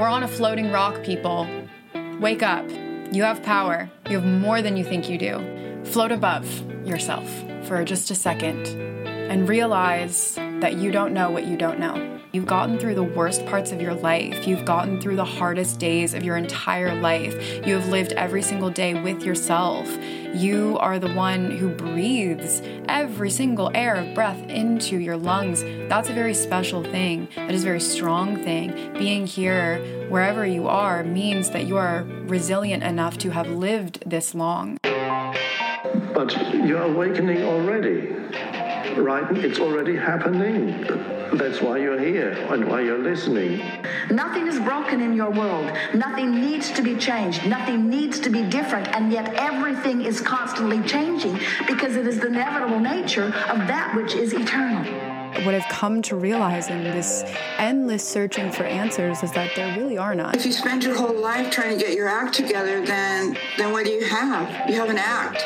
[0.00, 1.46] We're on a floating rock, people.
[2.20, 2.64] Wake up.
[3.12, 3.90] You have power.
[4.08, 5.82] You have more than you think you do.
[5.84, 6.46] Float above
[6.86, 7.28] yourself
[7.64, 12.09] for just a second and realize that you don't know what you don't know.
[12.32, 14.46] You've gotten through the worst parts of your life.
[14.46, 17.66] You've gotten through the hardest days of your entire life.
[17.66, 19.88] You have lived every single day with yourself.
[20.32, 25.64] You are the one who breathes every single air of breath into your lungs.
[25.88, 27.26] That's a very special thing.
[27.34, 28.92] That is a very strong thing.
[28.96, 34.36] Being here, wherever you are, means that you are resilient enough to have lived this
[34.36, 34.78] long.
[36.14, 38.12] But you're awakening already,
[38.96, 39.36] right?
[39.36, 41.19] It's already happening.
[41.32, 43.62] That's why you're here and why you're listening.
[44.10, 45.70] Nothing is broken in your world.
[45.94, 47.46] Nothing needs to be changed.
[47.46, 48.88] Nothing needs to be different.
[48.88, 54.14] And yet everything is constantly changing because it is the inevitable nature of that which
[54.14, 54.84] is eternal.
[55.44, 57.22] What I've come to realize in this
[57.58, 60.34] endless searching for answers is that there really are none.
[60.34, 63.84] If you spend your whole life trying to get your act together, then then what
[63.84, 64.68] do you have?
[64.68, 65.44] You have an act.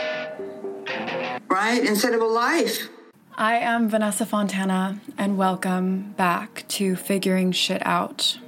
[1.51, 1.85] Right?
[1.85, 2.89] Instead of a life.
[3.37, 8.39] I am Vanessa Fontana, and welcome back to Figuring Shit Out.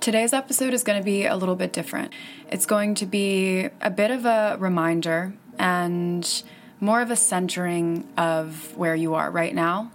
[0.00, 2.12] Today's episode is going to be a little bit different.
[2.50, 6.42] It's going to be a bit of a reminder and
[6.80, 9.92] more of a centering of where you are right now,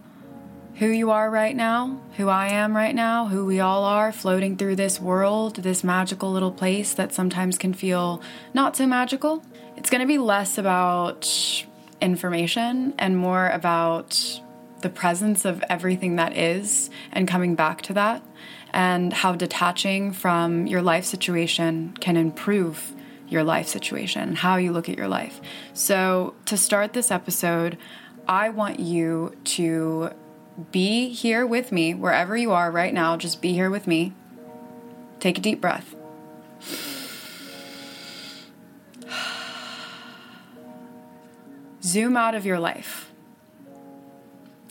[0.76, 4.56] who you are right now, who I am right now, who we all are floating
[4.56, 8.22] through this world, this magical little place that sometimes can feel
[8.54, 9.44] not so magical.
[9.76, 11.66] It's going to be less about
[12.02, 14.42] information and more about
[14.82, 18.24] the presence of everything that is and coming back to that
[18.74, 22.94] and how detaching from your life situation can improve
[23.28, 25.40] your life situation how you look at your life.
[25.74, 27.78] So, to start this episode,
[28.28, 30.12] I want you to
[30.72, 33.18] be here with me wherever you are right now.
[33.18, 34.14] Just be here with me.
[35.20, 35.96] Take a deep breath.
[41.84, 43.12] Zoom out of your life.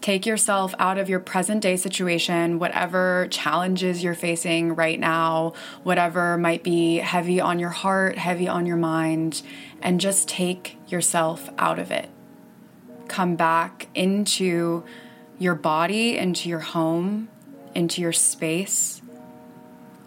[0.01, 6.39] Take yourself out of your present day situation, whatever challenges you're facing right now, whatever
[6.39, 9.43] might be heavy on your heart, heavy on your mind,
[9.83, 12.09] and just take yourself out of it.
[13.09, 14.85] Come back into
[15.39, 17.29] your body, into your home,
[17.75, 19.03] into your space,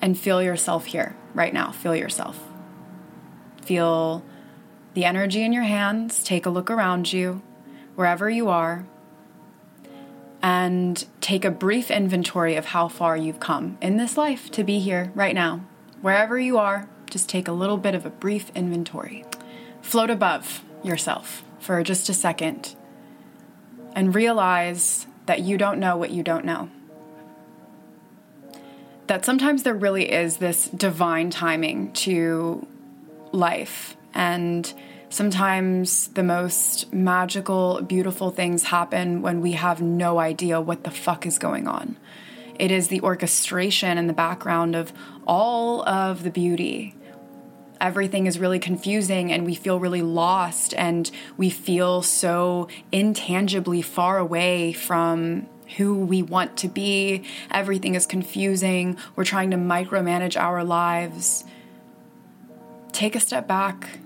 [0.02, 1.72] and feel yourself here right now.
[1.72, 2.40] Feel yourself.
[3.62, 4.24] Feel
[4.94, 7.42] the energy in your hands, take a look around you,
[7.96, 8.86] wherever you are,
[10.42, 14.80] and take a brief inventory of how far you've come in this life to be
[14.80, 15.66] here right now.
[16.02, 19.24] Wherever you are, just take a little bit of a brief inventory.
[19.81, 22.75] Float above yourself for just a second
[23.96, 26.70] and realize that you don't know what you don't know.
[29.08, 32.68] That sometimes there really is this divine timing to
[33.31, 34.74] life and
[35.13, 41.25] sometimes the most magical, beautiful things happen when we have no idea what the fuck
[41.25, 41.97] is going on.
[42.57, 44.91] It is the orchestration and the background of
[45.28, 46.96] all of the beauty.
[47.79, 54.18] Everything is really confusing and we feel really lost and we feel so intangibly far
[54.18, 55.47] away from
[55.78, 57.24] who we want to be.
[57.51, 58.97] Everything is confusing.
[59.16, 61.44] We're trying to micromanage our lives.
[62.91, 64.00] Take a step back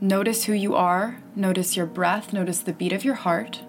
[0.00, 3.62] Notice who you are, notice your breath, notice the beat of your heart.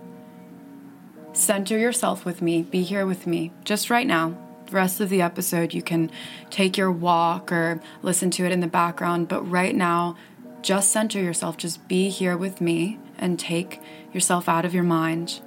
[1.34, 4.38] Center yourself with me, be here with me, just right now.
[4.66, 6.10] The rest of the episode, you can
[6.50, 10.18] take your walk or listen to it in the background, but right now,
[10.62, 13.80] just center yourself, just be here with me and take
[14.12, 15.42] yourself out of your mind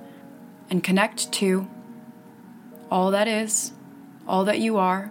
[0.71, 1.69] and connect to
[2.91, 3.72] all that is,
[4.27, 5.11] all that you are,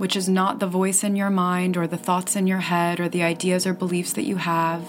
[0.00, 3.06] which is not the voice in your mind or the thoughts in your head or
[3.06, 4.82] the ideas or beliefs that you have,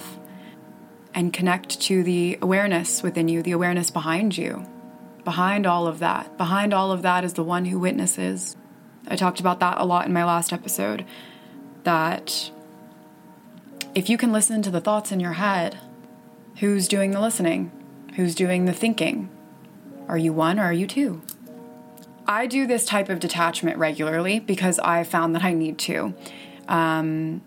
[1.14, 4.66] and connect to the awareness within you, the awareness behind you.
[5.26, 8.56] Behind all of that, behind all of that is the one who witnesses.
[9.06, 11.06] I talked about that a lot in my last episode.
[11.84, 12.50] That
[13.94, 15.78] if you can listen to the thoughts in your head,
[16.62, 17.70] who's doing the listening?
[18.16, 19.30] Who's doing the thinking?
[20.08, 21.22] Are you one or are you two?
[22.28, 26.14] I do this type of detachment regularly because I found that I need to.
[26.68, 27.42] Um,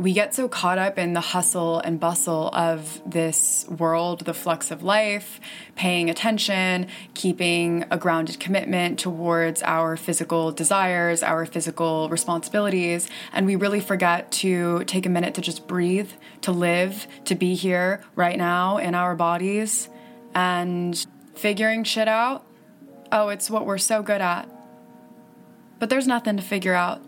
[0.00, 4.70] we get so caught up in the hustle and bustle of this world, the flux
[4.70, 5.40] of life,
[5.76, 13.56] paying attention, keeping a grounded commitment towards our physical desires, our physical responsibilities, and we
[13.56, 18.38] really forget to take a minute to just breathe, to live, to be here right
[18.38, 19.90] now in our bodies,
[20.34, 22.46] and figuring shit out
[23.12, 24.48] oh, it's what we're so good at.
[25.78, 27.00] But there's nothing to figure out.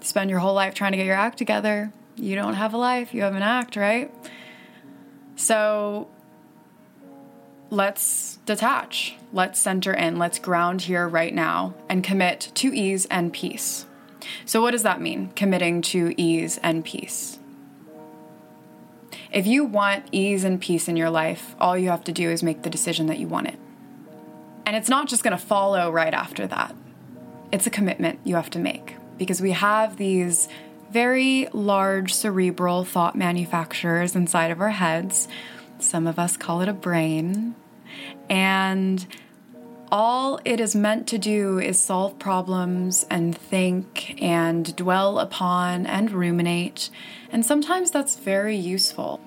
[0.00, 1.92] spend your whole life trying to get your act together.
[2.16, 4.12] You don't have a life, you have an act, right?
[5.34, 6.08] So
[7.70, 13.32] let's detach, let's center in, let's ground here right now and commit to ease and
[13.32, 13.86] peace.
[14.44, 17.38] So, what does that mean, committing to ease and peace?
[19.32, 22.42] If you want ease and peace in your life, all you have to do is
[22.42, 23.58] make the decision that you want it.
[24.66, 26.74] And it's not just going to follow right after that,
[27.52, 30.48] it's a commitment you have to make because we have these
[30.90, 35.28] very large cerebral thought manufacturers inside of our heads.
[35.78, 37.54] Some of us call it a brain.
[38.28, 39.06] And
[39.92, 46.10] all it is meant to do is solve problems and think and dwell upon and
[46.10, 46.90] ruminate.
[47.30, 49.20] And sometimes that's very useful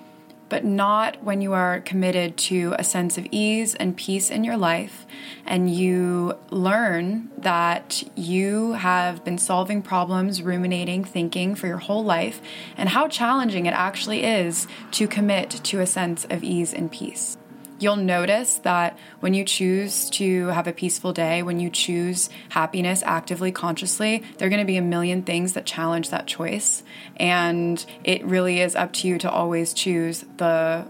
[0.50, 4.58] but not when you are committed to a sense of ease and peace in your
[4.58, 5.06] life
[5.46, 12.42] and you learn that you have been solving problems, ruminating, thinking for your whole life,
[12.76, 17.38] and how challenging it actually is to commit to a sense of ease and peace
[17.80, 23.02] you'll notice that when you choose to have a peaceful day, when you choose happiness
[23.04, 26.82] actively, consciously, there are going to be a million things that challenge that choice.
[27.16, 30.86] And it really is up to you to always choose the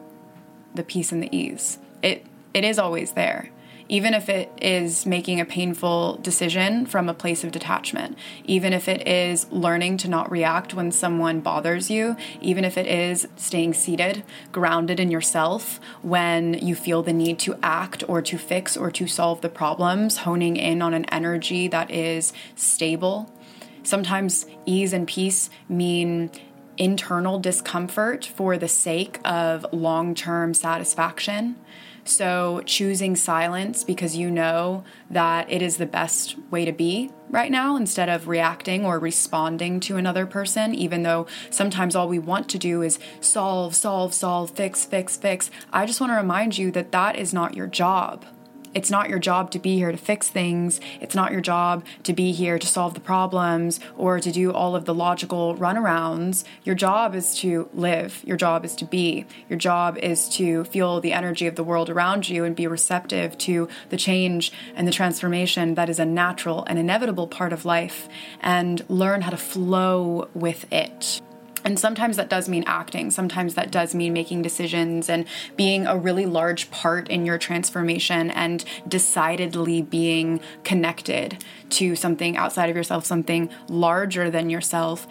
[0.75, 1.79] the peace and the ease.
[2.03, 3.51] It it is always there
[3.91, 8.87] even if it is making a painful decision from a place of detachment, even if
[8.87, 13.75] it is learning to not react when someone bothers you, even if it is staying
[13.75, 14.23] seated,
[14.53, 19.09] grounded in yourself when you feel the need to act or to fix or to
[19.09, 23.29] solve the problems, honing in on an energy that is stable.
[23.83, 26.31] Sometimes ease and peace mean
[26.79, 31.57] internal discomfort for the sake of long term satisfaction.
[32.05, 37.51] So, choosing silence because you know that it is the best way to be right
[37.51, 42.49] now instead of reacting or responding to another person, even though sometimes all we want
[42.51, 45.51] to do is solve, solve, solve, fix, fix, fix.
[45.73, 48.25] I just want to remind you that that is not your job.
[48.75, 50.81] It's not your job to be here to fix things.
[51.01, 54.77] It's not your job to be here to solve the problems or to do all
[54.77, 56.45] of the logical runarounds.
[56.65, 58.23] Your job is to live.
[58.25, 59.27] Your job is to be.
[59.49, 63.37] Your job is to feel the energy of the world around you and be receptive
[63.39, 68.09] to the change and the transformation that is a natural and inevitable part of life
[68.41, 71.21] and learn how to flow with it.
[71.65, 73.11] And sometimes that does mean acting.
[73.11, 75.27] Sometimes that does mean making decisions and
[75.57, 82.71] being a really large part in your transformation and decidedly being connected to something outside
[82.71, 85.07] of yourself, something larger than yourself.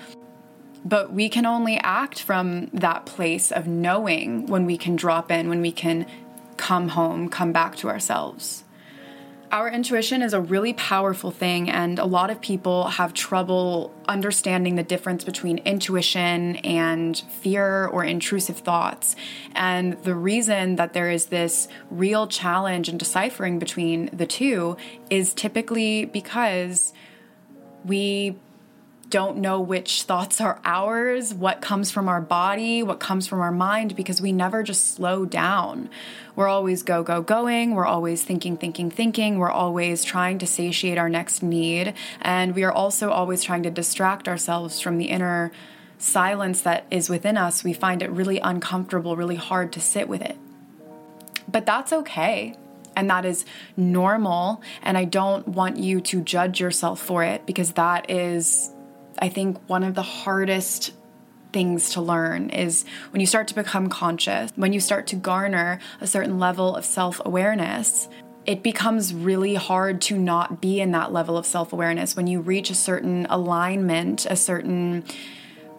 [0.84, 5.50] But we can only act from that place of knowing when we can drop in,
[5.50, 6.06] when we can
[6.58, 8.64] come home, come back to ourselves.
[9.52, 14.76] Our intuition is a really powerful thing, and a lot of people have trouble understanding
[14.76, 19.16] the difference between intuition and fear or intrusive thoughts.
[19.56, 24.78] And the reason that there is this real challenge in deciphering between the two
[25.10, 26.94] is typically because
[27.84, 28.36] we
[29.10, 33.52] don't know which thoughts are ours, what comes from our body, what comes from our
[33.52, 35.90] mind, because we never just slow down.
[36.36, 37.76] We're always go, go, going.
[37.76, 39.40] We're always thinking, thinking, thinking.
[39.40, 41.94] We're always trying to satiate our next need.
[42.22, 45.52] And we are also always trying to distract ourselves from the inner
[45.98, 47.64] silence that is within us.
[47.64, 50.38] We find it really uncomfortable, really hard to sit with it.
[51.52, 52.56] But that's okay
[52.96, 53.46] and that is
[53.78, 54.62] normal.
[54.84, 58.72] And I don't want you to judge yourself for it because that is
[59.20, 60.94] I think one of the hardest
[61.52, 65.80] things to learn is when you start to become conscious, when you start to garner
[66.00, 68.08] a certain level of self awareness,
[68.46, 72.16] it becomes really hard to not be in that level of self awareness.
[72.16, 75.04] When you reach a certain alignment, a certain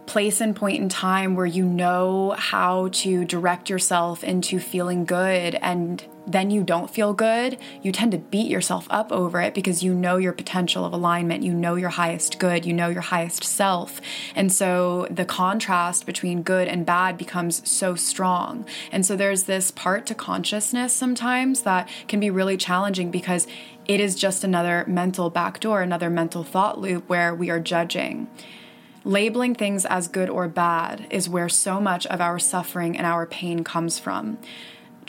[0.07, 5.55] place and point in time where you know how to direct yourself into feeling good
[5.55, 9.83] and then you don't feel good, you tend to beat yourself up over it because
[9.83, 13.45] you know your potential of alignment, you know your highest good, you know your highest
[13.45, 14.01] self.
[14.35, 18.67] And so the contrast between good and bad becomes so strong.
[18.93, 23.47] And so there's this part to consciousness sometimes that can be really challenging because
[23.87, 28.29] it is just another mental backdoor, another mental thought loop where we are judging.
[29.03, 33.27] Labeling things as good or bad is where so much of our suffering and our
[33.27, 34.39] pain comes from.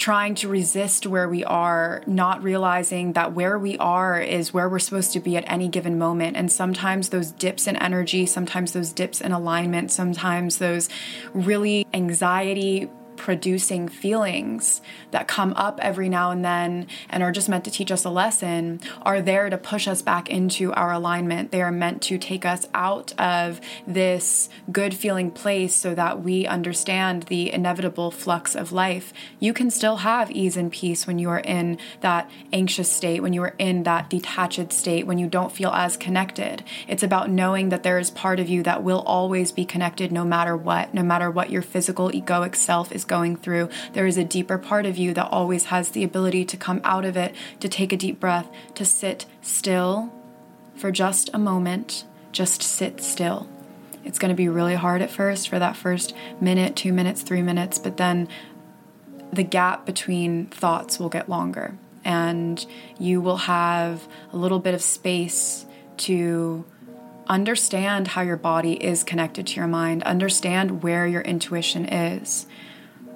[0.01, 4.79] Trying to resist where we are, not realizing that where we are is where we're
[4.79, 6.38] supposed to be at any given moment.
[6.38, 10.89] And sometimes those dips in energy, sometimes those dips in alignment, sometimes those
[11.36, 12.89] really anxiety
[13.21, 17.91] producing feelings that come up every now and then and are just meant to teach
[17.91, 21.51] us a lesson are there to push us back into our alignment.
[21.51, 26.47] They are meant to take us out of this good feeling place so that we
[26.47, 29.13] understand the inevitable flux of life.
[29.39, 33.33] You can still have ease and peace when you are in that anxious state, when
[33.33, 36.63] you are in that detached state, when you don't feel as connected.
[36.87, 40.25] It's about knowing that there is part of you that will always be connected no
[40.25, 43.67] matter what, no matter what your physical egoic self is going through.
[43.91, 47.03] There is a deeper part of you that always has the ability to come out
[47.03, 50.13] of it, to take a deep breath, to sit still
[50.77, 52.05] for just a moment.
[52.31, 53.49] Just sit still.
[54.05, 57.41] It's going to be really hard at first for that first minute, two minutes, three
[57.41, 58.29] minutes, but then
[59.33, 62.65] the gap between thoughts will get longer and
[62.97, 65.65] you will have a little bit of space
[65.97, 66.63] to
[67.27, 72.47] understand how your body is connected to your mind, understand where your intuition is.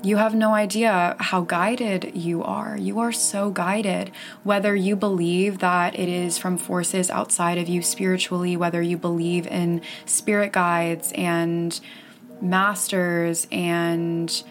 [0.06, 2.78] You have no idea how guided you are.
[2.78, 4.12] You are so guided.
[4.44, 9.48] Whether you believe that it is from forces outside of you spiritually, whether you believe
[9.48, 11.80] in spirit guides and
[12.40, 14.44] masters and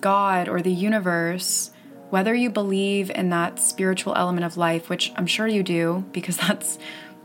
[0.00, 1.72] God or the universe,
[2.10, 6.36] whether you believe in that spiritual element of life, which I'm sure you do because
[6.46, 6.78] that's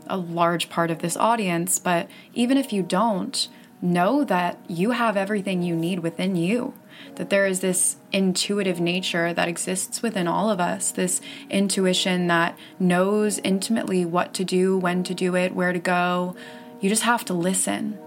[0.08, 3.46] a large part of this audience, but even if you don't,
[3.80, 6.74] know that you have everything you need within you.
[7.16, 12.58] That there is this intuitive nature that exists within all of us, this intuition that
[12.78, 16.36] knows intimately what to do, when to do it, where to go.
[16.80, 17.98] You just have to listen.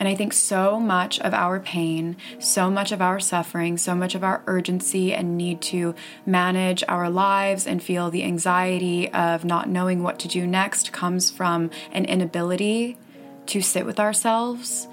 [0.00, 4.14] And I think so much of our pain, so much of our suffering, so much
[4.14, 5.94] of our urgency and need to
[6.24, 11.30] manage our lives and feel the anxiety of not knowing what to do next comes
[11.30, 12.96] from an inability
[13.44, 14.88] to sit with ourselves,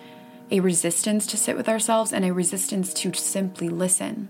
[0.51, 4.29] a resistance to sit with ourselves, and a resistance to simply listen.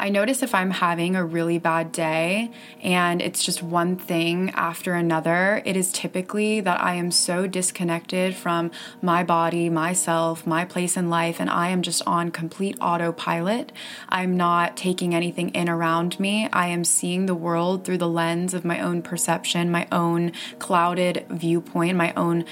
[0.00, 2.50] I notice if I'm having a really bad day
[2.82, 8.34] and it's just one thing after another, it is typically that I am so disconnected
[8.34, 8.70] from
[9.02, 13.72] my body, myself, my place in life, and I am just on complete autopilot.
[14.08, 16.48] I'm not taking anything in around me.
[16.50, 21.26] I am seeing the world through the lens of my own perception, my own clouded
[21.28, 22.46] viewpoint, my own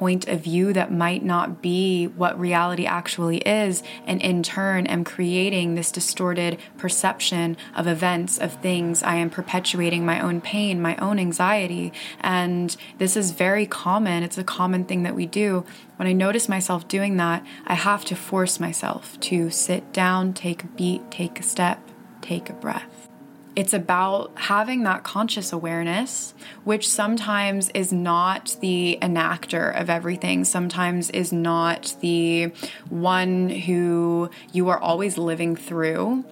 [0.00, 5.04] point of view that might not be what reality actually is, and in turn am
[5.04, 9.02] creating this distorted perception of events, of things.
[9.02, 14.22] I am perpetuating my own pain, my own anxiety, and this is very common.
[14.22, 15.66] It's a common thing that we do.
[15.96, 20.64] When I notice myself doing that, I have to force myself to sit down, take
[20.64, 21.78] a beat, take a step,
[22.22, 22.99] take a breath.
[23.56, 31.10] It's about having that conscious awareness, which sometimes is not the enactor of everything, sometimes
[31.10, 32.52] is not the
[32.88, 36.24] one who you are always living through.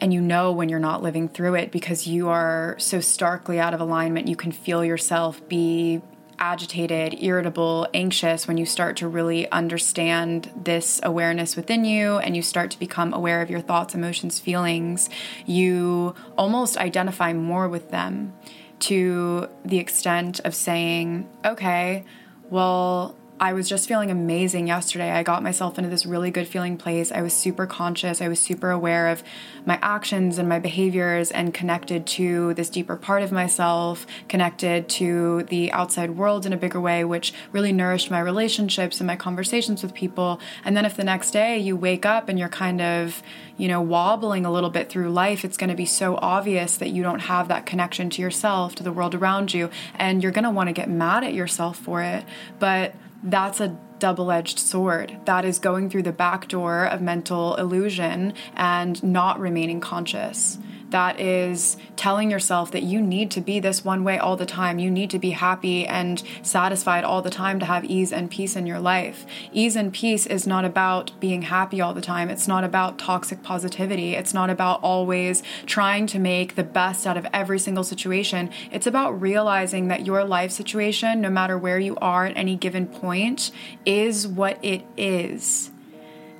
[0.00, 3.74] And you know when you're not living through it because you are so starkly out
[3.74, 6.00] of alignment, you can feel yourself be
[6.38, 12.42] agitated, irritable, anxious when you start to really understand this awareness within you and you
[12.42, 15.10] start to become aware of your thoughts, emotions, feelings,
[15.46, 18.32] you almost identify more with them
[18.80, 22.04] to the extent of saying, okay,
[22.50, 25.12] well, I was just feeling amazing yesterday.
[25.12, 27.12] I got myself into this really good feeling place.
[27.12, 28.20] I was super conscious.
[28.20, 29.22] I was super aware of
[29.64, 35.44] my actions and my behaviors and connected to this deeper part of myself, connected to
[35.44, 39.84] the outside world in a bigger way, which really nourished my relationships and my conversations
[39.84, 40.40] with people.
[40.64, 43.22] And then if the next day you wake up and you're kind of,
[43.56, 46.88] you know, wobbling a little bit through life, it's going to be so obvious that
[46.88, 50.44] you don't have that connection to yourself, to the world around you, and you're going
[50.44, 52.24] to want to get mad at yourself for it.
[52.58, 55.18] But that's a double edged sword.
[55.24, 60.58] That is going through the back door of mental illusion and not remaining conscious
[60.90, 64.78] that is telling yourself that you need to be this one way all the time.
[64.78, 68.56] You need to be happy and satisfied all the time to have ease and peace
[68.56, 69.26] in your life.
[69.52, 72.30] Ease and peace is not about being happy all the time.
[72.30, 74.14] It's not about toxic positivity.
[74.14, 78.50] It's not about always trying to make the best out of every single situation.
[78.70, 82.86] It's about realizing that your life situation, no matter where you are at any given
[82.86, 83.50] point,
[83.84, 85.70] is what it is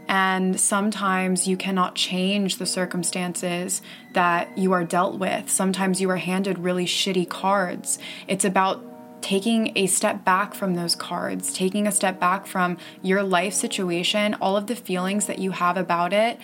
[0.09, 3.83] and sometimes you cannot change the circumstances
[4.15, 5.51] that you are dealt with.
[5.51, 7.99] Sometimes you are handed really shitty cards.
[8.27, 8.83] It's about
[9.21, 14.35] taking a step back from those cards, taking a step back from your life situation,
[14.41, 16.39] all of the feelings that you have about it,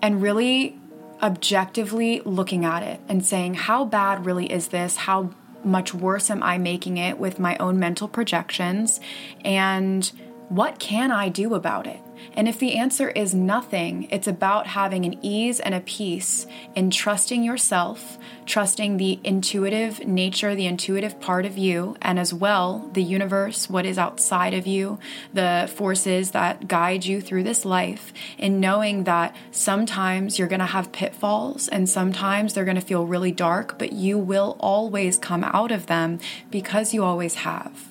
[0.00, 0.78] and really
[1.20, 4.96] objectively looking at it and saying, How bad really is this?
[4.96, 5.30] How
[5.64, 9.00] much worse am I making it with my own mental projections?
[9.44, 10.10] And
[10.48, 12.00] what can I do about it?
[12.32, 16.90] And if the answer is nothing, it's about having an ease and a peace in
[16.90, 23.02] trusting yourself, trusting the intuitive nature, the intuitive part of you, and as well the
[23.02, 24.98] universe, what is outside of you,
[25.32, 30.66] the forces that guide you through this life, in knowing that sometimes you're going to
[30.66, 35.44] have pitfalls and sometimes they're going to feel really dark, but you will always come
[35.44, 36.18] out of them
[36.50, 37.87] because you always have.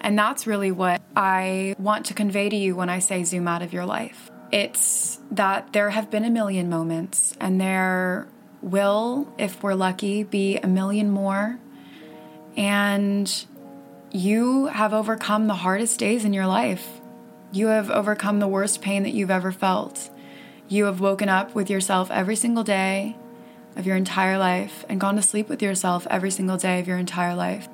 [0.00, 3.62] And that's really what I want to convey to you when I say zoom out
[3.62, 4.30] of your life.
[4.52, 8.28] It's that there have been a million moments, and there
[8.62, 11.58] will, if we're lucky, be a million more.
[12.56, 13.46] And
[14.12, 17.00] you have overcome the hardest days in your life.
[17.50, 20.10] You have overcome the worst pain that you've ever felt.
[20.68, 23.16] You have woken up with yourself every single day
[23.76, 26.96] of your entire life and gone to sleep with yourself every single day of your
[26.96, 27.68] entire life.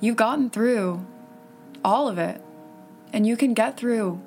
[0.00, 1.06] You've gotten through
[1.86, 2.42] all of it.
[3.12, 4.20] And you can get through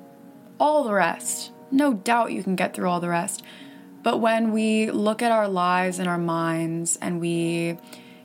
[0.58, 1.52] all the rest.
[1.70, 3.42] No doubt you can get through all the rest.
[4.02, 7.78] But when we look at our lives and our minds and we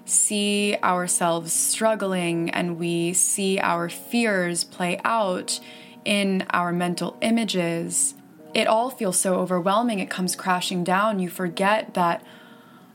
[0.06, 5.60] see ourselves struggling and we see our fears play out
[6.06, 8.14] in our mental images,
[8.54, 10.00] it all feels so overwhelming.
[10.00, 11.20] It comes crashing down.
[11.20, 12.24] You forget that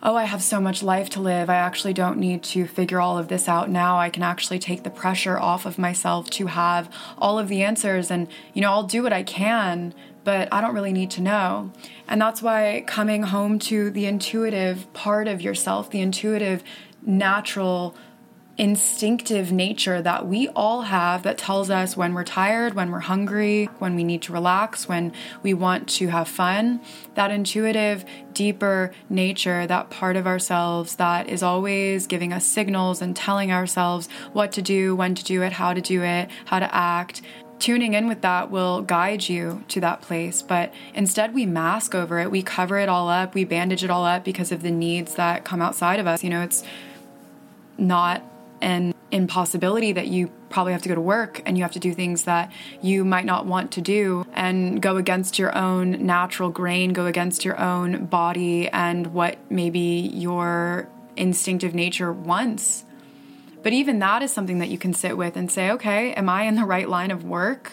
[0.02, 1.50] oh, I have so much life to live.
[1.50, 3.99] I actually don't need to figure all of this out now.
[3.99, 8.11] I can actually take the pressure off of myself to have all of the answers.
[8.11, 9.92] And, you know, I'll do what I can,
[10.25, 11.73] but I don't really need to know.
[12.09, 16.64] And that's why coming home to the intuitive part of yourself, the intuitive,
[17.02, 17.95] natural,
[18.59, 23.66] instinctive nature that we all have that tells us when we're tired, when we're hungry,
[23.78, 26.80] when we need to relax, when we want to have fun.
[27.14, 28.04] That intuitive,
[28.35, 34.09] deeper nature, that part of ourselves that is always giving us signals and telling ourselves
[34.33, 37.23] what to do, when to do it, how to do it, how to act
[37.61, 40.42] tuning in with that will guide you to that place.
[40.42, 44.04] But instead, we mask over it, we cover it all up, we bandage it all
[44.04, 46.25] up because of the needs that come outside of us.
[46.25, 46.64] You know, it's
[47.76, 48.23] not
[48.61, 51.95] an impossibility that you probably have to go to work and you have to do
[51.95, 52.52] things that
[52.83, 57.44] you might not want to do and go against your own natural grain, go against
[57.44, 62.85] your own body and what maybe your instinctive nature wants.
[63.62, 66.44] But even that is something that you can sit with and say, okay, am I
[66.44, 67.73] in the right line of work?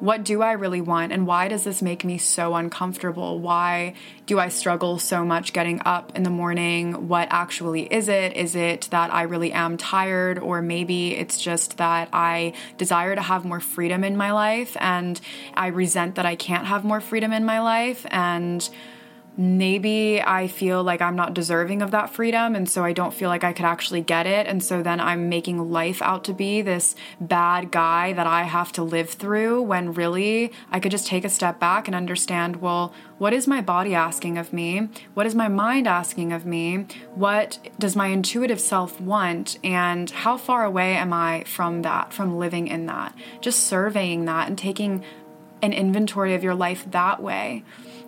[0.00, 1.12] What do I really want?
[1.12, 3.38] And why does this make me so uncomfortable?
[3.38, 3.94] Why
[4.26, 7.08] do I struggle so much getting up in the morning?
[7.08, 8.36] What actually is it?
[8.36, 10.38] Is it that I really am tired?
[10.38, 15.20] Or maybe it's just that I desire to have more freedom in my life and
[15.54, 18.06] I resent that I can't have more freedom in my life.
[18.10, 18.68] And
[19.36, 23.28] maybe I feel like I'm not deserving of that freedom, and so I don't feel
[23.28, 24.46] like I could actually get it.
[24.46, 28.72] And so then I'm making life out to be this bad guy that I have
[28.72, 32.94] to live through when really I could just take a step back and understand well,
[33.18, 34.88] what is my body asking of me?
[35.14, 36.86] What is my mind asking of me?
[37.14, 39.58] What does my intuitive self want?
[39.64, 43.14] And how far away am I from that, from living in that?
[43.40, 45.04] Just surveying that and taking
[45.62, 47.64] an inventory of your life that way.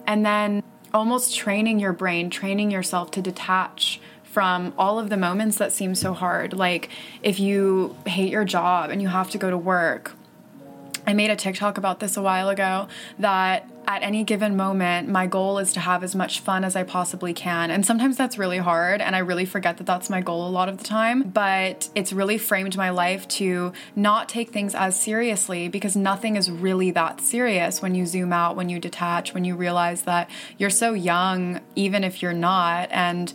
[0.06, 0.62] And then
[0.96, 5.94] almost training your brain, training yourself to detach from all of the moments that seem
[5.94, 6.52] so hard.
[6.52, 6.88] Like
[7.22, 10.12] if you hate your job and you have to go to work.
[11.06, 12.88] I made a TikTok about this a while ago
[13.18, 16.82] that at any given moment, my goal is to have as much fun as I
[16.82, 17.70] possibly can.
[17.70, 20.68] And sometimes that's really hard, and I really forget that that's my goal a lot
[20.68, 21.22] of the time.
[21.22, 26.50] But it's really framed my life to not take things as seriously because nothing is
[26.50, 30.70] really that serious when you zoom out, when you detach, when you realize that you're
[30.70, 32.88] so young, even if you're not.
[32.90, 33.32] And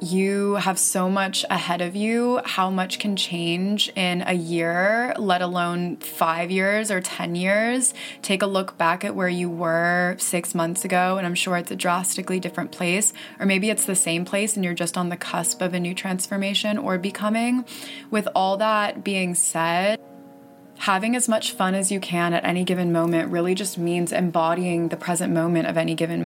[0.00, 2.40] you have so much ahead of you.
[2.44, 7.94] How much can change in a year, let alone five years or 10 years?
[8.22, 11.70] Take a look back at where you were six months ago, and I'm sure it's
[11.70, 13.12] a drastically different place.
[13.38, 15.94] Or maybe it's the same place and you're just on the cusp of a new
[15.94, 17.64] transformation or becoming.
[18.10, 20.00] With all that being said,
[20.78, 24.88] having as much fun as you can at any given moment really just means embodying
[24.88, 26.23] the present moment of any given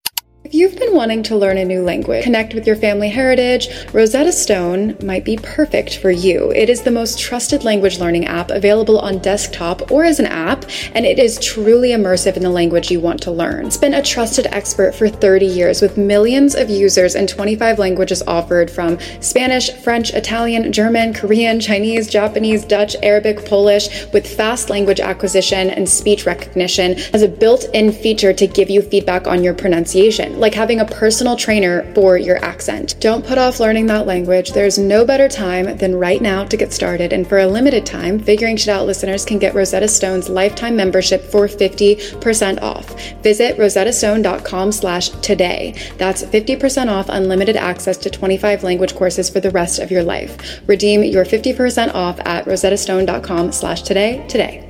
[0.47, 4.31] if you've been wanting to learn a new language, connect with your family heritage, Rosetta
[4.31, 6.51] Stone might be perfect for you.
[6.51, 10.63] It is the most trusted language learning app available on desktop or as an app,
[10.95, 13.65] and it is truly immersive in the language you want to learn.
[13.65, 18.23] It's been a trusted expert for 30 years with millions of users and 25 languages
[18.25, 25.01] offered from Spanish, French, Italian, German, Korean, Chinese, Japanese, Dutch, Arabic, Polish, with fast language
[25.01, 29.53] acquisition and speech recognition as a built in feature to give you feedback on your
[29.53, 32.95] pronunciation like having a personal trainer for your accent.
[32.99, 34.51] Don't put off learning that language.
[34.51, 37.13] There's no better time than right now to get started.
[37.13, 41.23] And for a limited time, Figuring Shit Out listeners can get Rosetta Stone's lifetime membership
[41.23, 42.87] for 50% off.
[43.21, 45.73] Visit rosettastone.com slash today.
[45.97, 50.61] That's 50% off unlimited access to 25 language courses for the rest of your life.
[50.67, 54.66] Redeem your 50% off at rosettastone.com slash today today.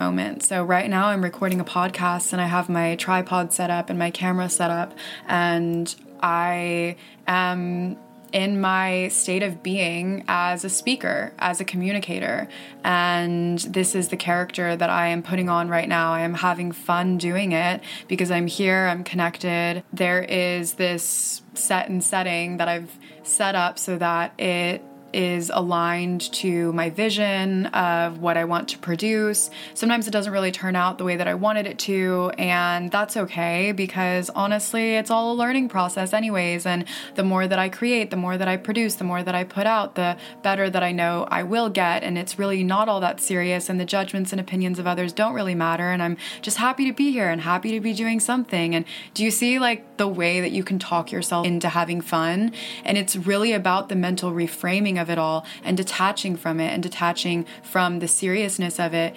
[0.00, 0.42] Moment.
[0.42, 3.96] So right now I'm recording a podcast and I have my tripod set up and
[3.96, 4.92] my camera set up
[5.28, 6.96] and I
[7.28, 7.96] am
[8.32, 12.48] in my state of being as a speaker, as a communicator.
[12.82, 16.12] And this is the character that I am putting on right now.
[16.12, 19.84] I am having fun doing it because I'm here, I'm connected.
[19.92, 24.82] There is this set and setting that I've set up so that it
[25.14, 29.50] is aligned to my vision of what I want to produce.
[29.72, 33.16] Sometimes it doesn't really turn out the way that I wanted it to, and that's
[33.16, 36.66] okay because honestly, it's all a learning process, anyways.
[36.66, 39.44] And the more that I create, the more that I produce, the more that I
[39.44, 42.02] put out, the better that I know I will get.
[42.02, 45.34] And it's really not all that serious, and the judgments and opinions of others don't
[45.34, 45.90] really matter.
[45.90, 48.74] And I'm just happy to be here and happy to be doing something.
[48.74, 52.52] And do you see like the way that you can talk yourself into having fun?
[52.84, 56.72] And it's really about the mental reframing of of it all and detaching from it
[56.72, 59.14] and detaching from the seriousness of it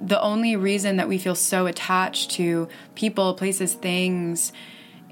[0.00, 4.52] the only reason that we feel so attached to people, places, things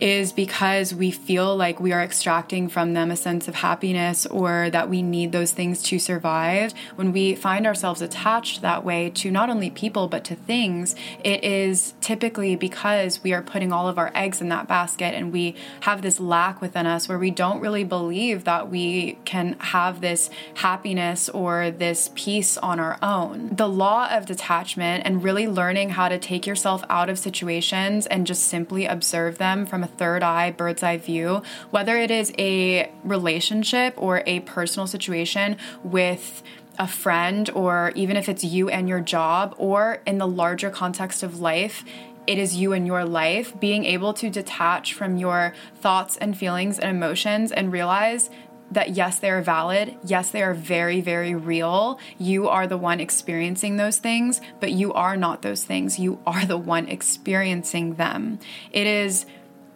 [0.00, 4.70] is because we feel like we are extracting from them a sense of happiness or
[4.70, 6.72] that we need those things to survive.
[6.96, 11.44] When we find ourselves attached that way to not only people but to things, it
[11.44, 15.54] is typically because we are putting all of our eggs in that basket and we
[15.80, 20.30] have this lack within us where we don't really believe that we can have this
[20.54, 23.54] happiness or this peace on our own.
[23.54, 28.26] The law of detachment and really learning how to take yourself out of situations and
[28.26, 32.90] just simply observe them from a third eye, bird's eye view, whether it is a
[33.04, 36.42] relationship or a personal situation with
[36.78, 41.22] a friend, or even if it's you and your job, or in the larger context
[41.22, 41.84] of life,
[42.26, 46.78] it is you and your life, being able to detach from your thoughts and feelings
[46.78, 48.30] and emotions and realize
[48.70, 49.96] that yes, they are valid.
[50.04, 51.98] Yes, they are very, very real.
[52.18, 55.98] You are the one experiencing those things, but you are not those things.
[55.98, 58.38] You are the one experiencing them.
[58.70, 59.26] It is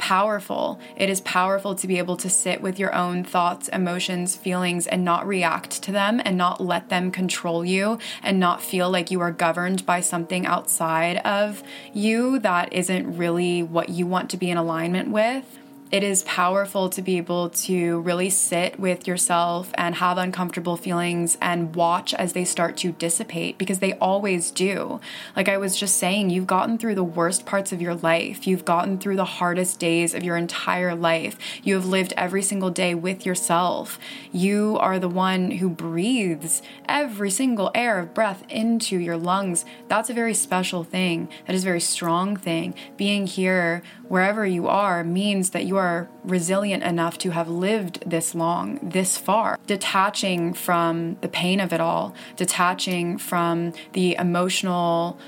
[0.05, 0.79] powerful.
[0.97, 5.03] It is powerful to be able to sit with your own thoughts, emotions, feelings, and
[5.03, 9.23] not react to them and not let them control you and not feel like you
[9.23, 11.63] are governed by something outside of
[11.95, 15.59] you that isn't really what you want to be in alignment with
[15.95, 21.39] it is powerful to be able to really sit with yourself and have uncomfortable feelings
[21.41, 24.99] and watch as they start to dissipate because they always do.
[25.37, 28.65] Like I was just saying, you've gotten through the worst parts of your life, you've
[28.65, 32.97] gotten through the hardest days of your entire life, you have lived every single day
[32.97, 34.01] with yourself.
[34.33, 39.65] You are the one who breathes every single air of breath into your lungs.
[39.87, 42.75] That's a very special thing, that is a very strong thing.
[42.97, 48.35] Being here, wherever you are, means that you are resilient enough to have lived this
[48.35, 49.59] long, this far.
[49.67, 55.19] Detaching from the pain of it all, detaching from the emotional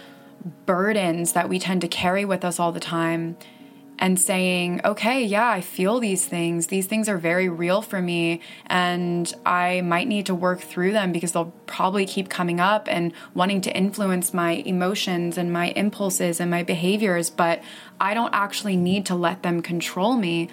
[0.65, 3.37] burdens that we tend to carry with us all the time
[3.99, 6.67] and saying, okay, yeah, I feel these things.
[6.67, 11.13] These things are very real for me, and I might need to work through them
[11.13, 16.41] because they'll probably keep coming up and wanting to influence my emotions and my impulses
[16.41, 17.63] and my behaviors, but
[18.01, 20.51] I don't actually need to let them control me.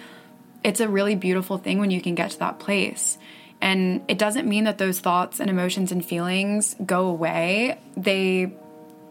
[0.62, 3.18] It's a really beautiful thing when you can get to that place.
[3.60, 7.78] And it doesn't mean that those thoughts and emotions and feelings go away.
[7.96, 8.52] They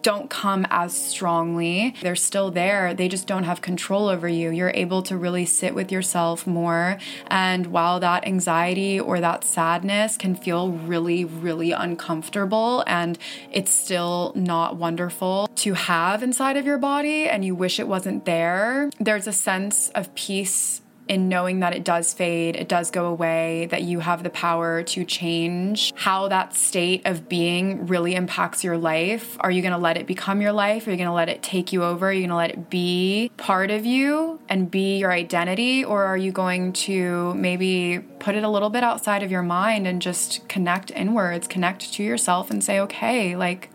[0.03, 1.95] don't come as strongly.
[2.01, 4.51] They're still there, they just don't have control over you.
[4.51, 6.97] You're able to really sit with yourself more.
[7.27, 13.17] And while that anxiety or that sadness can feel really, really uncomfortable and
[13.51, 18.25] it's still not wonderful to have inside of your body and you wish it wasn't
[18.25, 23.05] there, there's a sense of peace in knowing that it does fade, it does go
[23.05, 28.63] away, that you have the power to change how that state of being really impacts
[28.63, 29.37] your life.
[29.41, 30.87] Are you going to let it become your life?
[30.87, 32.07] Are you going to let it take you over?
[32.07, 35.83] Are you going to let it be part of you and be your identity?
[35.83, 39.87] Or are you going to maybe put it a little bit outside of your mind
[39.87, 43.69] and just connect inwards, connect to yourself and say, okay, like,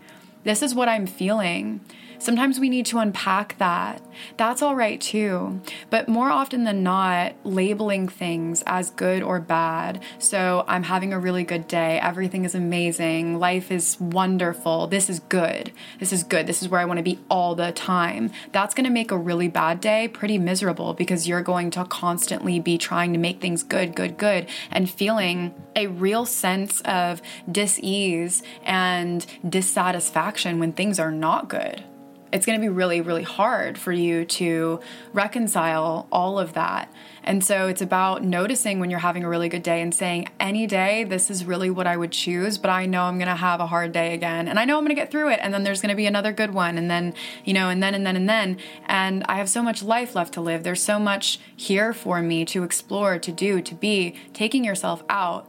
[0.44, 1.80] this is what I'm feeling
[2.18, 4.02] Sometimes we need to unpack that.
[4.36, 5.60] That's all right too.
[5.88, 10.02] But more often than not, labeling things as good or bad.
[10.18, 12.00] So I'm having a really good day.
[12.00, 13.38] Everything is amazing.
[13.38, 14.88] Life is wonderful.
[14.88, 15.72] This is good.
[16.00, 16.46] This is good.
[16.46, 18.30] This is where I want to be all the time.
[18.50, 22.58] That's going to make a really bad day pretty miserable because you're going to constantly
[22.58, 27.78] be trying to make things good, good, good, and feeling a real sense of dis
[27.80, 31.84] ease and dissatisfaction when things are not good
[32.32, 34.80] it's going to be really, really hard for you to
[35.12, 36.92] reconcile all of that.
[37.24, 40.66] And so it's about noticing when you're having a really good day and saying, any
[40.66, 43.60] day, this is really what I would choose, but I know I'm going to have
[43.60, 44.48] a hard day again.
[44.48, 45.40] And I know I'm going to get through it.
[45.42, 46.78] And then there's going to be another good one.
[46.78, 47.14] And then,
[47.44, 48.56] you know, and then, and then, and then.
[48.86, 50.62] And I have so much life left to live.
[50.62, 55.48] There's so much here for me to explore, to do, to be, taking yourself out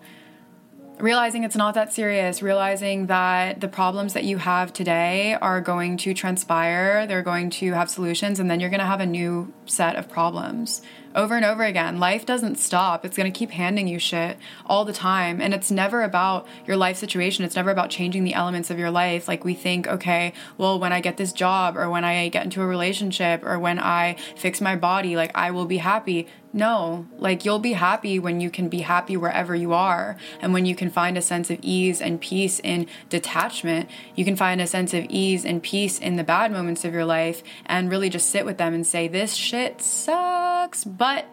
[0.99, 5.97] realizing it's not that serious, realizing that the problems that you have today are going
[5.97, 9.53] to transpire, they're going to have solutions, and then you're going to have a new
[9.65, 10.81] set of problems
[11.15, 11.99] over and over again.
[11.99, 13.03] Life doesn't stop.
[13.03, 15.41] It's going to keep handing you shit all the time.
[15.41, 17.43] And it's never about your life situation.
[17.45, 19.27] It's never about changing the elements of your life.
[19.27, 22.61] Like we think, okay, well, when I get this job or when I get into
[22.61, 26.27] a relationship or when I fix my body, like I will be happy.
[26.51, 30.17] No, like you'll be happy when you can be happy wherever you are.
[30.41, 34.35] And when you can find a sense of ease and peace in detachment, you can
[34.35, 37.91] find a sense of ease and peace in the bad moments of your life and
[37.91, 41.27] really just sit with them and say, this shit sucks but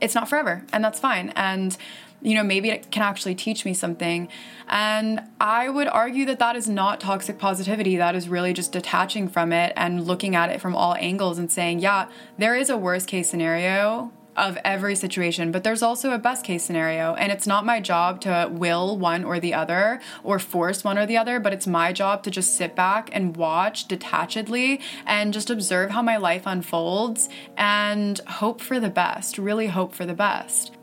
[0.00, 1.32] it's not forever, and that's fine.
[1.34, 1.76] And
[2.20, 4.28] you know, maybe it can actually teach me something.
[4.68, 7.96] And I would argue that that is not toxic positivity.
[7.96, 11.50] That is really just detaching from it and looking at it from all angles and
[11.50, 16.18] saying, yeah, there is a worst case scenario of every situation, but there's also a
[16.18, 17.14] best case scenario.
[17.14, 21.06] And it's not my job to will one or the other or force one or
[21.06, 25.50] the other, but it's my job to just sit back and watch detachedly and just
[25.50, 30.77] observe how my life unfolds and hope for the best, really hope for the best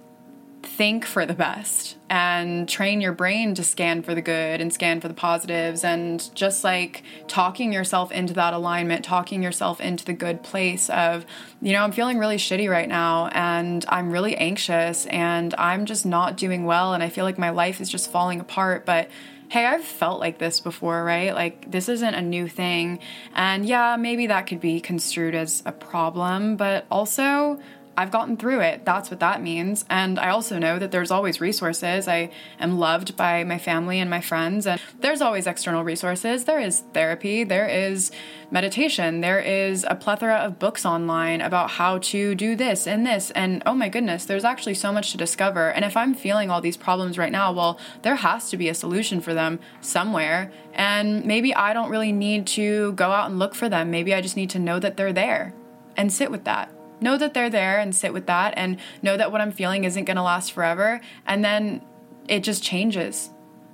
[0.68, 5.00] think for the best and train your brain to scan for the good and scan
[5.00, 10.14] for the positives and just like talking yourself into that alignment talking yourself into the
[10.14, 11.26] good place of
[11.62, 16.06] you know i'm feeling really shitty right now and i'm really anxious and i'm just
[16.06, 19.10] not doing well and i feel like my life is just falling apart but
[19.50, 21.34] hey, I've felt like this before, right?
[21.34, 23.00] Like, this isn't a new thing.
[23.36, 27.60] And yeah, maybe that could be construed as a problem, but also,
[27.98, 28.84] I've gotten through it.
[28.86, 29.86] That's what that means.
[29.90, 32.08] And I also know that there's always resources.
[32.08, 32.30] I
[32.60, 36.46] am loved by my family and my friends, and there's always external resources.
[36.46, 38.12] There is therapy, there is
[38.52, 43.32] meditation, there is a plethora of books online about how to do this and this.
[43.32, 45.70] And oh my goodness, there's actually so much to discover.
[45.70, 48.76] And if I'm feeling all these problems right now, well, there has to be a
[48.76, 50.52] solution for them somewhere.
[50.74, 53.90] And maybe I don't really need to go out and look for them.
[53.90, 55.54] Maybe I just need to know that they're there
[55.98, 59.32] and sit with that know that they're there and sit with that and know that
[59.32, 61.82] what I'm feeling isn't going to last forever and then
[62.28, 63.30] it just changes.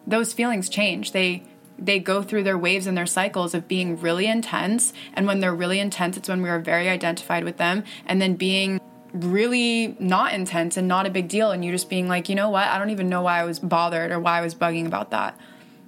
[0.06, 1.12] Those feelings change.
[1.12, 1.44] They
[1.78, 5.56] they go through their waves and their cycles of being really intense and when they're
[5.56, 8.80] really intense it's when we are very identified with them and then being
[9.14, 12.50] really not intense and not a big deal and you just being like, "You know
[12.50, 12.68] what?
[12.68, 15.36] I don't even know why I was bothered or why I was bugging about that."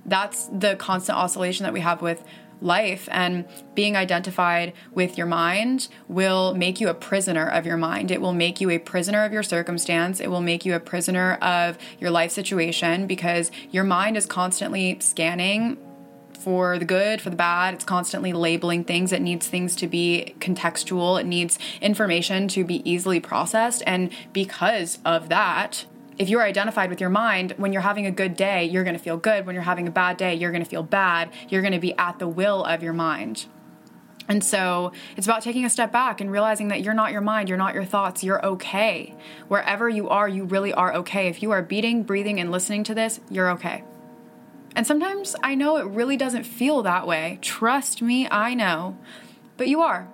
[0.06, 2.24] That's the constant oscillation that we have with
[2.64, 3.46] life and
[3.76, 8.12] being identified with your mind will make you a prisoner of your mind.
[8.12, 10.20] It will make you a prisoner of your circumstance.
[10.20, 14.98] It will make you a prisoner of your life situation because your mind is constantly
[15.00, 15.78] scanning
[16.44, 17.74] for the good, for the bad.
[17.74, 19.14] It's constantly labeling things.
[19.14, 21.20] It needs things to be contextual.
[21.20, 23.82] It needs information to be easily processed.
[23.88, 25.86] And because of that,
[26.18, 29.02] if you're identified with your mind, when you're having a good day, you're going to
[29.02, 29.46] feel good.
[29.46, 31.32] When you're having a bad day, you're going to feel bad.
[31.50, 33.46] You're going to be at the will of your mind.
[34.28, 37.50] And so it's about taking a step back and realizing that you're not your mind,
[37.50, 39.16] you're not your thoughts, you're okay.
[39.50, 41.28] Wherever you are, you really are okay.
[41.28, 43.84] If you are beating, breathing, and listening to this, you're okay.
[44.76, 47.38] And sometimes I know it really doesn't feel that way.
[47.42, 48.98] Trust me, I know.
[49.58, 50.08] But you are.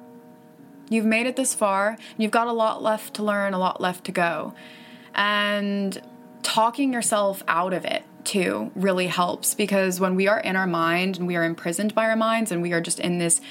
[0.89, 4.05] You've made it this far, you've got a lot left to learn, a lot left
[4.05, 4.55] to go.
[5.19, 6.01] And
[6.41, 11.17] talking yourself out of it too really helps because when we are in our mind
[11.17, 13.41] and we are imprisoned by our minds and we are just in this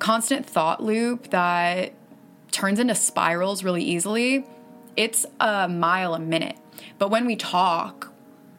[0.00, 1.92] constant thought loop that
[2.50, 4.44] turns into spirals really easily,
[4.96, 6.56] it's a mile a minute.
[6.98, 8.11] But when we talk,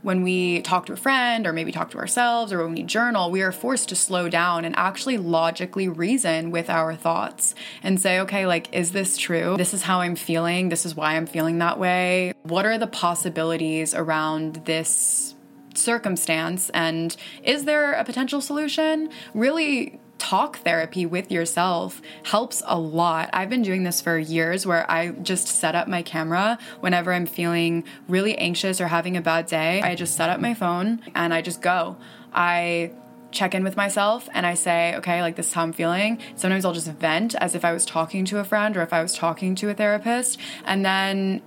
[0.04, 3.32] when we talk to a friend or maybe talk to ourselves or when we journal,
[3.32, 8.20] we are forced to slow down and actually logically reason with our thoughts and say,
[8.20, 9.56] okay, like, is this true?
[9.58, 10.70] This is how I'm feeling.
[10.70, 12.34] This is why I'm feeling that way.
[12.44, 15.34] What are the possibilities around this
[15.74, 16.70] circumstance?
[16.72, 19.10] And is there a potential solution?
[19.34, 23.30] Really talk therapy with yourself helps a lot.
[23.34, 27.26] I've been doing this for years where I just set up my camera whenever I'm
[27.26, 29.82] feeling really anxious or having a bad day.
[29.82, 31.98] I just set up my phone and I just go.
[32.32, 32.94] I
[33.32, 36.20] check in with myself and I say, okay, like this is how I'm feeling.
[36.36, 39.02] Sometimes I'll just vent as if I was talking to a friend or if I
[39.02, 40.40] was talking to a therapist.
[40.64, 41.42] And then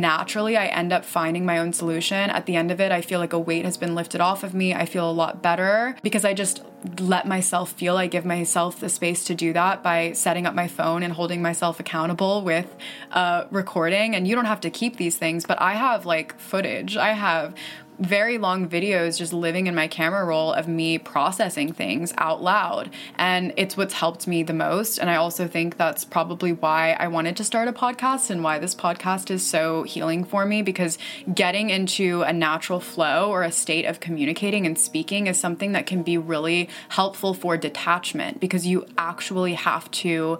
[0.00, 2.30] naturally I end up finding my own solution.
[2.30, 4.54] At the end of it, I feel like a weight has been lifted off of
[4.54, 4.74] me.
[4.74, 6.62] I feel a lot better because I just
[6.98, 7.96] let myself feel.
[7.96, 11.40] I give myself the space to do that by setting up my phone and holding
[11.40, 12.74] myself accountable with
[13.12, 14.14] uh, recording.
[14.14, 16.96] And you don't have to keep these things, but I have like footage.
[16.96, 17.54] I have
[17.98, 22.90] very long videos just living in my camera roll of me processing things out loud.
[23.16, 24.98] And it's what's helped me the most.
[24.98, 28.58] And I also think that's probably why I wanted to start a podcast and why
[28.58, 30.98] this podcast is so healing for me because
[31.32, 35.86] getting into a natural flow or a state of communicating and speaking is something that
[35.86, 40.38] can be really helpful for detachment because you actually have to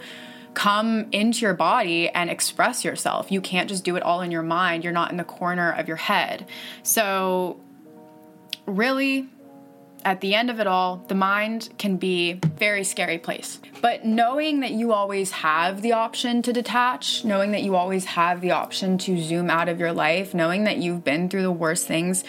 [0.54, 3.30] come into your body and express yourself.
[3.30, 4.84] You can't just do it all in your mind.
[4.84, 6.46] You're not in the corner of your head.
[6.82, 7.60] So,
[8.66, 9.28] really,
[10.04, 13.60] at the end of it all, the mind can be a very scary place.
[13.80, 18.40] But knowing that you always have the option to detach, knowing that you always have
[18.40, 21.86] the option to zoom out of your life, knowing that you've been through the worst
[21.86, 22.24] things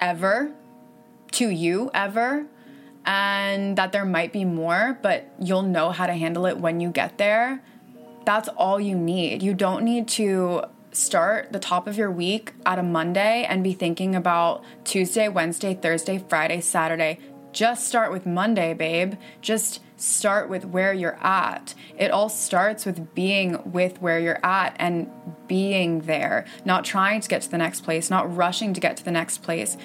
[0.00, 0.52] ever
[1.32, 2.46] to you ever,
[3.04, 6.90] and that there might be more, but you'll know how to handle it when you
[6.90, 7.62] get there.
[8.24, 9.42] That's all you need.
[9.42, 13.72] You don't need to start the top of your week at a Monday and be
[13.72, 17.18] thinking about Tuesday, Wednesday, Thursday, Friday, Saturday.
[17.52, 19.14] Just start with Monday, babe.
[19.40, 21.74] Just start with where you're at.
[21.98, 25.10] It all starts with being with where you're at and
[25.46, 29.04] being there, not trying to get to the next place, not rushing to get to
[29.04, 29.76] the next place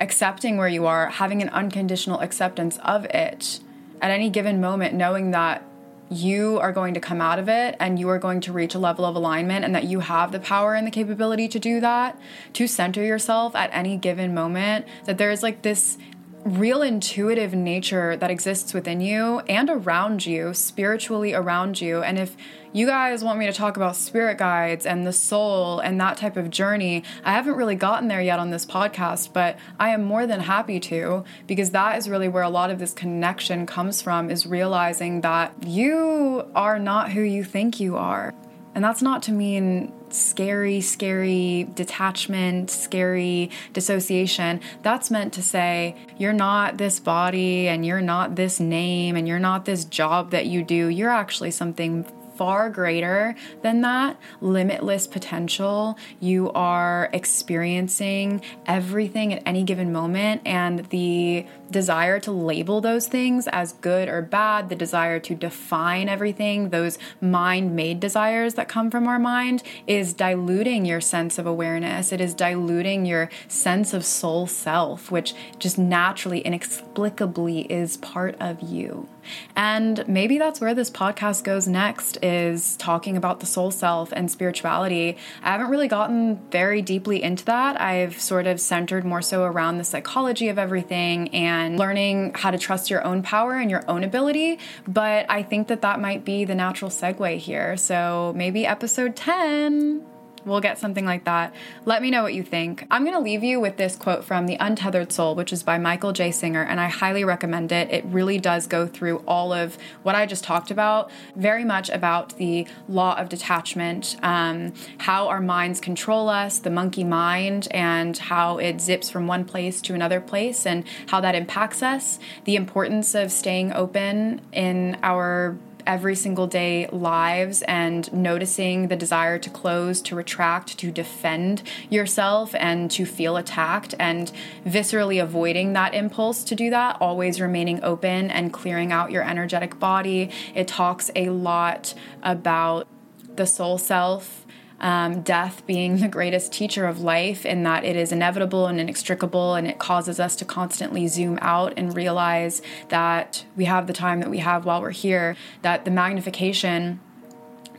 [0.00, 3.60] accepting where you are, having an unconditional acceptance of it
[4.00, 5.62] at any given moment, knowing that
[6.08, 8.78] you are going to come out of it and you are going to reach a
[8.78, 12.18] level of alignment and that you have the power and the capability to do that,
[12.52, 15.98] to center yourself at any given moment, that there's like this
[16.46, 22.02] real intuitive nature that exists within you and around you, spiritually around you.
[22.02, 22.36] And if
[22.72, 26.36] you guys want me to talk about spirit guides and the soul and that type
[26.36, 30.24] of journey, I haven't really gotten there yet on this podcast, but I am more
[30.26, 34.30] than happy to because that is really where a lot of this connection comes from
[34.30, 38.34] is realizing that you are not who you think you are.
[38.76, 44.60] And that's not to mean scary, scary detachment, scary dissociation.
[44.82, 49.38] That's meant to say you're not this body and you're not this name and you're
[49.38, 50.88] not this job that you do.
[50.88, 52.04] You're actually something
[52.36, 55.98] far greater than that limitless potential.
[56.20, 63.48] You are experiencing everything at any given moment, and the desire to label those things
[63.48, 68.90] as good or bad, the desire to define everything, those mind made desires that come
[68.90, 72.12] from our mind, is diluting your sense of awareness.
[72.12, 78.60] It is diluting your sense of soul self, which just naturally, inexplicably is part of
[78.62, 79.08] you.
[79.54, 84.30] And maybe that's where this podcast goes next is talking about the soul self and
[84.30, 85.16] spirituality.
[85.42, 87.80] I haven't really gotten very deeply into that.
[87.80, 92.58] I've sort of centered more so around the psychology of everything and learning how to
[92.58, 96.44] trust your own power and your own ability, but I think that that might be
[96.44, 97.76] the natural segue here.
[97.76, 100.15] So maybe episode 10
[100.46, 101.52] We'll get something like that.
[101.84, 102.86] Let me know what you think.
[102.88, 105.76] I'm going to leave you with this quote from The Untethered Soul, which is by
[105.76, 106.30] Michael J.
[106.30, 107.90] Singer, and I highly recommend it.
[107.90, 112.36] It really does go through all of what I just talked about, very much about
[112.36, 118.58] the law of detachment, um, how our minds control us, the monkey mind, and how
[118.58, 123.16] it zips from one place to another place, and how that impacts us, the importance
[123.16, 130.00] of staying open in our every single day lives and noticing the desire to close,
[130.02, 134.32] to retract, to defend yourself, and to feel attacked, and
[134.64, 139.78] viscerally avoiding that impulse to do that, always remaining open and clearing out your energetic
[139.78, 140.30] body.
[140.54, 142.88] It talks a lot about
[143.36, 144.45] the soul self
[144.80, 149.54] um, death being the greatest teacher of life, in that it is inevitable and inextricable,
[149.54, 154.20] and it causes us to constantly zoom out and realize that we have the time
[154.20, 157.00] that we have while we're here, that the magnification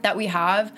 [0.01, 0.71] that we have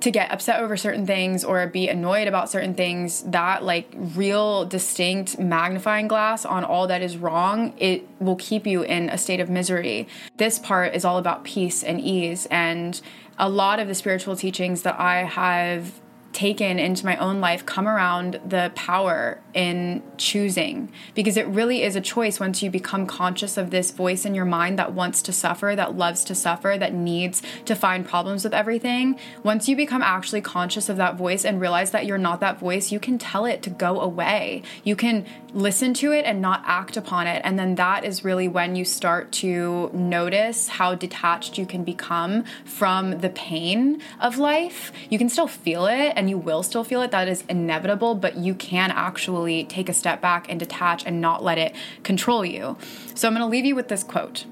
[0.00, 4.66] to get upset over certain things or be annoyed about certain things that like real
[4.66, 9.40] distinct magnifying glass on all that is wrong it will keep you in a state
[9.40, 10.06] of misery.
[10.36, 13.00] This part is all about peace and ease and
[13.38, 16.00] a lot of the spiritual teachings that I have
[16.36, 21.96] taken into my own life come around the power in choosing because it really is
[21.96, 25.32] a choice once you become conscious of this voice in your mind that wants to
[25.32, 29.18] suffer, that loves to suffer, that needs to find problems with everything.
[29.42, 32.92] Once you become actually conscious of that voice and realize that you're not that voice,
[32.92, 34.62] you can tell it to go away.
[34.84, 35.24] You can
[35.54, 37.40] listen to it and not act upon it.
[37.44, 42.44] And then that is really when you start to notice how detached you can become
[42.66, 44.92] from the pain of life.
[45.08, 47.10] You can still feel it and you will still feel it.
[47.10, 51.42] That is inevitable, but you can actually take a step back and detach and not
[51.42, 52.76] let it control you.
[53.14, 54.46] So I'm going to leave you with this quote.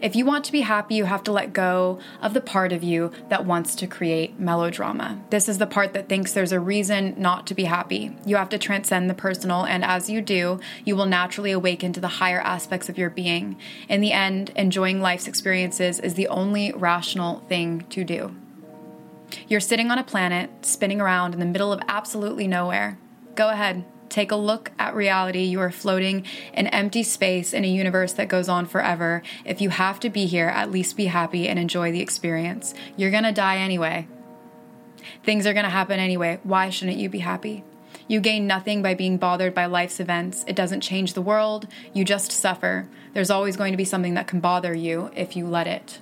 [0.00, 2.84] If you want to be happy, you have to let go of the part of
[2.84, 5.20] you that wants to create melodrama.
[5.30, 8.16] This is the part that thinks there's a reason not to be happy.
[8.24, 12.00] You have to transcend the personal, and as you do, you will naturally awaken to
[12.00, 13.56] the higher aspects of your being.
[13.88, 18.36] In the end, enjoying life's experiences is the only rational thing to do.
[19.46, 22.98] You're sitting on a planet, spinning around in the middle of absolutely nowhere.
[23.34, 25.42] Go ahead, take a look at reality.
[25.42, 29.22] You are floating in empty space in a universe that goes on forever.
[29.44, 32.74] If you have to be here, at least be happy and enjoy the experience.
[32.96, 34.08] You're gonna die anyway.
[35.24, 36.40] Things are gonna happen anyway.
[36.42, 37.64] Why shouldn't you be happy?
[38.06, 40.44] You gain nothing by being bothered by life's events.
[40.46, 42.88] It doesn't change the world, you just suffer.
[43.12, 46.00] There's always going to be something that can bother you if you let it.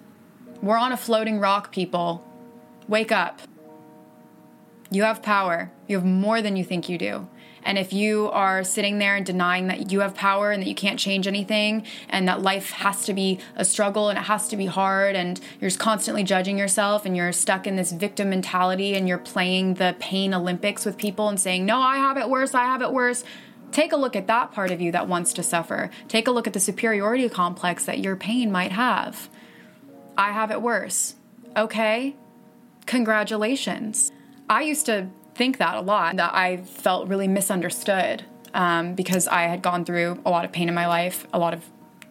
[0.62, 2.24] We're on a floating rock, people.
[2.88, 3.40] Wake up.
[4.90, 5.72] You have power.
[5.88, 7.28] You have more than you think you do.
[7.66, 10.74] And if you are sitting there and denying that you have power and that you
[10.74, 14.56] can't change anything and that life has to be a struggle and it has to
[14.56, 18.94] be hard and you're just constantly judging yourself and you're stuck in this victim mentality
[18.94, 22.54] and you're playing the pain Olympics with people and saying, No, I have it worse,
[22.54, 23.24] I have it worse.
[23.72, 25.90] Take a look at that part of you that wants to suffer.
[26.06, 29.28] Take a look at the superiority complex that your pain might have.
[30.16, 31.16] I have it worse.
[31.56, 32.14] Okay,
[32.86, 34.12] congratulations.
[34.48, 38.24] I used to think that a lot, that I felt really misunderstood
[38.54, 41.52] um, because I had gone through a lot of pain in my life, a lot
[41.52, 41.62] of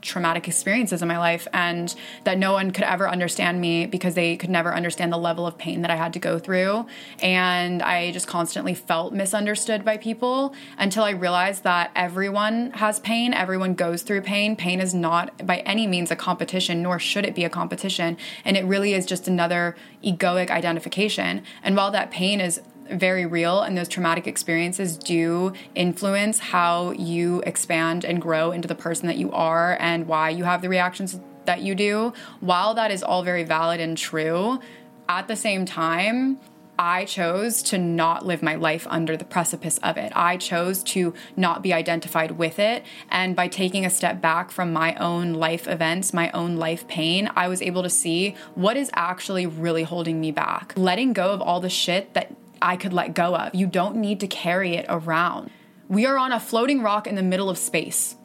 [0.06, 4.38] traumatic experiences in my life, and that no one could ever understand me because they
[4.38, 6.86] could never understand the level of pain that I had to go through.
[7.22, 13.34] And I just constantly felt misunderstood by people until I realized that everyone has pain,
[13.34, 14.56] everyone goes through pain.
[14.56, 18.18] Pain is not by any means a competition, nor should it be a competition.
[18.44, 21.44] And it really is just another egoic identification.
[21.64, 27.42] And while that pain is very real and those traumatic experiences do influence how you
[27.46, 31.20] expand and grow into the person that you are and why you have the reactions
[31.46, 32.14] that you do.
[32.40, 34.60] While that is all very valid and true,
[35.08, 36.40] at the same time,
[36.78, 40.12] I chose to not live my life under the precipice of it.
[40.16, 42.84] I chose to not be identified with it.
[43.10, 47.30] And by taking a step back from my own life events, my own life pain,
[47.36, 50.74] I was able to see what is actually really holding me back.
[50.76, 53.54] Letting go of all the shit that I could let go of.
[53.56, 55.52] You don't need to carry it around.
[55.88, 58.16] We are on a floating rock in the middle of space.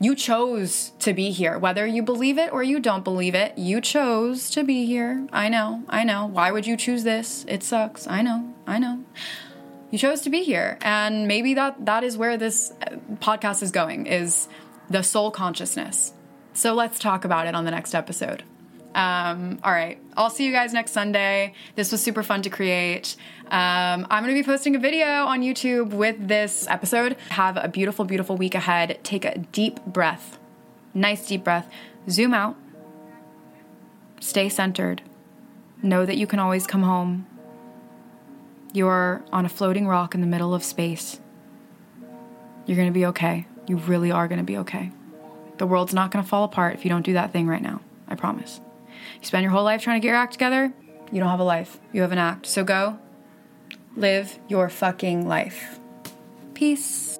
[0.00, 1.58] You chose to be here.
[1.58, 5.26] Whether you believe it or you don't believe it, you chose to be here.
[5.32, 6.26] I know, I know.
[6.26, 7.46] Why would you choose this?
[7.48, 8.06] It sucks.
[8.06, 9.04] I know, I know.
[9.90, 10.78] You chose to be here.
[10.82, 14.48] And maybe that that is where this uh, podcast is going is
[14.90, 16.12] the soul consciousness.
[16.52, 18.42] So let's talk about it on the next episode.
[18.96, 19.98] Um, all right.
[20.16, 21.52] I'll see you guys next Sunday.
[21.74, 23.14] This was super fun to create.
[23.44, 27.16] Um, I'm going to be posting a video on YouTube with this episode.
[27.28, 28.98] Have a beautiful, beautiful week ahead.
[29.04, 30.38] Take a deep breath.
[30.94, 31.70] Nice deep breath.
[32.08, 32.56] Zoom out.
[34.18, 35.02] Stay centered.
[35.82, 37.26] Know that you can always come home.
[38.72, 41.20] You're on a floating rock in the middle of space.
[42.64, 43.46] You're going to be okay.
[43.68, 44.90] You really are going to be okay.
[45.58, 47.82] The world's not going to fall apart if you don't do that thing right now.
[48.08, 48.60] I promise.
[49.20, 50.72] You spend your whole life trying to get your act together,
[51.12, 51.78] you don't have a life.
[51.92, 52.46] You have an act.
[52.46, 52.98] So go
[53.96, 55.78] live your fucking life.
[56.54, 57.18] Peace.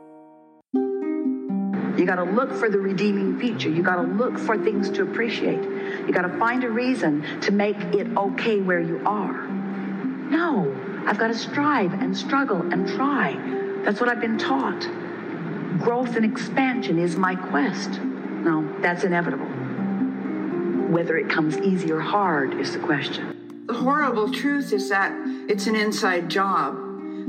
[0.75, 3.71] You got to look for the redeeming feature.
[3.71, 5.63] You got to look for things to appreciate.
[5.63, 9.47] You got to find a reason to make it okay where you are.
[9.47, 10.75] No,
[11.07, 13.35] I've got to strive and struggle and try.
[13.85, 14.81] That's what I've been taught.
[15.79, 18.01] Growth and expansion is my quest.
[18.01, 19.66] No, that's inevitable.
[20.89, 23.65] Whether it comes easy or hard is the question.
[23.67, 25.13] The horrible truth is that
[25.49, 26.77] it's an inside job.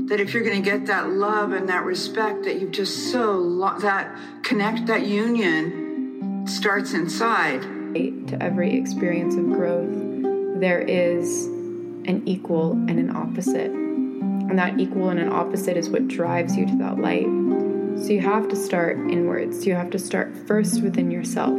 [0.08, 3.32] That if you're going to get that love and that respect that you've just so
[3.32, 7.62] lo- that connect that union starts inside.
[7.94, 9.90] To every experience of growth,
[10.60, 13.70] there is an equal and an opposite.
[13.70, 17.26] And that equal and an opposite is what drives you to that light.
[18.02, 19.66] So you have to start inwards.
[19.66, 21.58] You have to start first within yourself.